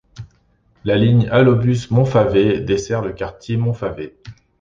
[0.83, 4.17] La ligne AlloBus Montfavet, dessert le quartier Montfavet.